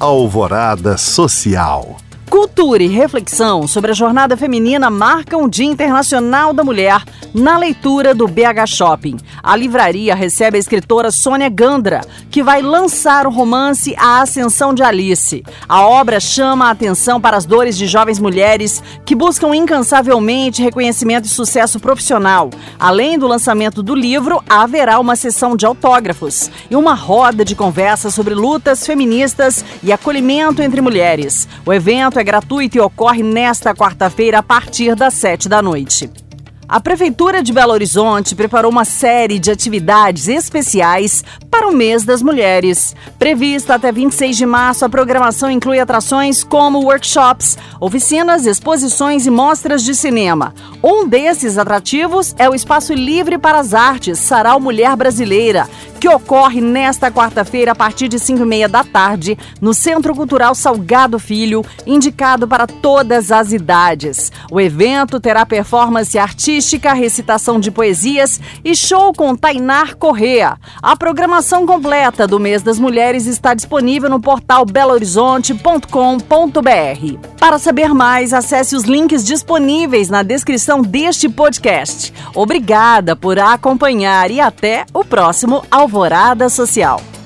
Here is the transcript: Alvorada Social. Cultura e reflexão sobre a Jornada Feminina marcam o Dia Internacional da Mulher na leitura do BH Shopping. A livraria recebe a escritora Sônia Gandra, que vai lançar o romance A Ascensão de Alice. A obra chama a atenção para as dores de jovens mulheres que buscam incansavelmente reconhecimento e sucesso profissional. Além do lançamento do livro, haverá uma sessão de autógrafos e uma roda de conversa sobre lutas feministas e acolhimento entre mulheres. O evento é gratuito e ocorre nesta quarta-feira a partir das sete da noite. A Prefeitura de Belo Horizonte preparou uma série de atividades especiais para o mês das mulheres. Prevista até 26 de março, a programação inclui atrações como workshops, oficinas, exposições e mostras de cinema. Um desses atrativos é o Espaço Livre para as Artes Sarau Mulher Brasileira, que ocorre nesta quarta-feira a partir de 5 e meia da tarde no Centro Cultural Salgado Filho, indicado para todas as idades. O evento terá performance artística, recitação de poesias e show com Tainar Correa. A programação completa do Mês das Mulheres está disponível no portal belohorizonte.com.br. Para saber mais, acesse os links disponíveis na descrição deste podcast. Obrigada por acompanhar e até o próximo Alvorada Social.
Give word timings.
Alvorada 0.00 0.96
Social. 0.96 2.07
Cultura 2.28 2.82
e 2.82 2.88
reflexão 2.88 3.66
sobre 3.66 3.90
a 3.90 3.94
Jornada 3.94 4.36
Feminina 4.36 4.90
marcam 4.90 5.44
o 5.44 5.48
Dia 5.48 5.64
Internacional 5.64 6.52
da 6.52 6.62
Mulher 6.62 7.02
na 7.32 7.56
leitura 7.56 8.14
do 8.14 8.26
BH 8.26 8.66
Shopping. 8.66 9.16
A 9.42 9.56
livraria 9.56 10.14
recebe 10.14 10.56
a 10.56 10.60
escritora 10.60 11.10
Sônia 11.10 11.48
Gandra, 11.48 12.02
que 12.30 12.42
vai 12.42 12.60
lançar 12.60 13.26
o 13.26 13.30
romance 13.30 13.94
A 13.96 14.20
Ascensão 14.20 14.74
de 14.74 14.82
Alice. 14.82 15.42
A 15.66 15.86
obra 15.86 16.20
chama 16.20 16.66
a 16.66 16.70
atenção 16.70 17.18
para 17.18 17.36
as 17.36 17.46
dores 17.46 17.78
de 17.78 17.86
jovens 17.86 18.18
mulheres 18.18 18.82
que 19.06 19.14
buscam 19.14 19.54
incansavelmente 19.54 20.62
reconhecimento 20.62 21.26
e 21.26 21.30
sucesso 21.30 21.80
profissional. 21.80 22.50
Além 22.78 23.18
do 23.18 23.26
lançamento 23.26 23.82
do 23.82 23.94
livro, 23.94 24.42
haverá 24.48 24.98
uma 24.98 25.16
sessão 25.16 25.56
de 25.56 25.64
autógrafos 25.64 26.50
e 26.70 26.76
uma 26.76 26.94
roda 26.94 27.44
de 27.44 27.54
conversa 27.54 28.10
sobre 28.10 28.34
lutas 28.34 28.86
feministas 28.86 29.64
e 29.82 29.92
acolhimento 29.92 30.60
entre 30.60 30.82
mulheres. 30.82 31.48
O 31.64 31.72
evento 31.72 32.17
é 32.20 32.24
gratuito 32.24 32.76
e 32.76 32.80
ocorre 32.80 33.22
nesta 33.22 33.74
quarta-feira 33.74 34.38
a 34.38 34.42
partir 34.42 34.94
das 34.94 35.14
sete 35.14 35.48
da 35.48 35.62
noite. 35.62 36.10
A 36.68 36.80
Prefeitura 36.80 37.42
de 37.42 37.50
Belo 37.50 37.72
Horizonte 37.72 38.34
preparou 38.34 38.70
uma 38.70 38.84
série 38.84 39.38
de 39.38 39.50
atividades 39.50 40.28
especiais 40.28 41.24
para 41.50 41.66
o 41.66 41.74
mês 41.74 42.04
das 42.04 42.20
mulheres. 42.20 42.94
Prevista 43.18 43.76
até 43.76 43.90
26 43.90 44.36
de 44.36 44.44
março, 44.44 44.84
a 44.84 44.88
programação 44.88 45.50
inclui 45.50 45.80
atrações 45.80 46.44
como 46.44 46.84
workshops, 46.84 47.56
oficinas, 47.80 48.44
exposições 48.44 49.26
e 49.26 49.30
mostras 49.30 49.82
de 49.82 49.94
cinema. 49.94 50.52
Um 50.84 51.08
desses 51.08 51.56
atrativos 51.56 52.34
é 52.38 52.50
o 52.50 52.54
Espaço 52.54 52.92
Livre 52.92 53.38
para 53.38 53.58
as 53.58 53.72
Artes 53.72 54.18
Sarau 54.18 54.60
Mulher 54.60 54.94
Brasileira, 54.94 55.66
que 55.98 56.08
ocorre 56.08 56.60
nesta 56.60 57.10
quarta-feira 57.10 57.72
a 57.72 57.74
partir 57.74 58.08
de 58.08 58.18
5 58.18 58.42
e 58.42 58.46
meia 58.46 58.68
da 58.68 58.84
tarde 58.84 59.36
no 59.60 59.74
Centro 59.74 60.14
Cultural 60.14 60.54
Salgado 60.54 61.18
Filho, 61.18 61.64
indicado 61.86 62.46
para 62.46 62.66
todas 62.66 63.32
as 63.32 63.52
idades. 63.52 64.30
O 64.50 64.60
evento 64.60 65.20
terá 65.20 65.44
performance 65.44 66.18
artística, 66.18 66.92
recitação 66.92 67.58
de 67.58 67.70
poesias 67.70 68.40
e 68.64 68.74
show 68.74 69.12
com 69.12 69.34
Tainar 69.34 69.96
Correa. 69.96 70.56
A 70.80 70.96
programação 70.96 71.66
completa 71.66 72.26
do 72.26 72.38
Mês 72.38 72.62
das 72.62 72.78
Mulheres 72.78 73.26
está 73.26 73.52
disponível 73.52 74.08
no 74.08 74.20
portal 74.20 74.64
belohorizonte.com.br. 74.64 77.28
Para 77.38 77.58
saber 77.58 77.94
mais, 77.94 78.32
acesse 78.32 78.76
os 78.76 78.84
links 78.84 79.24
disponíveis 79.24 80.08
na 80.08 80.22
descrição 80.22 80.82
deste 80.82 81.28
podcast. 81.28 82.12
Obrigada 82.34 83.16
por 83.16 83.38
acompanhar 83.38 84.30
e 84.30 84.40
até 84.40 84.84
o 84.92 85.04
próximo 85.04 85.64
Alvorada 85.88 86.50
Social. 86.50 87.17